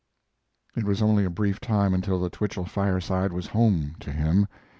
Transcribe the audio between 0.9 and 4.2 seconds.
only a brief time until the Twichell fireside was home to